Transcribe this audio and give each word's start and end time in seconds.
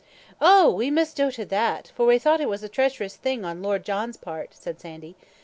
"Oh! 0.41 0.71
we 0.71 0.89
misdooted 0.89 1.49
that; 1.49 1.91
for 1.93 2.07
we 2.07 2.17
thocht 2.17 2.39
it 2.39 2.49
was 2.49 2.63
a 2.63 2.67
treacherous 2.69 3.15
thing 3.15 3.45
on 3.45 3.61
Lord 3.61 3.85
John's 3.85 4.17
part," 4.17 4.55
said 4.55 4.79
Sandy. 4.79 5.15